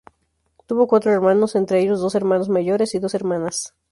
[0.65, 3.75] Tuvo cuatro hermanos, entre ellos dos hermanos mayores y dos hermanas.